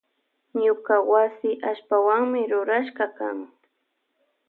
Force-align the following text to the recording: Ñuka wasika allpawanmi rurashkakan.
Ñuka 0.63 0.95
wasika 1.11 1.65
allpawanmi 1.71 2.41
rurashkakan. 2.51 3.37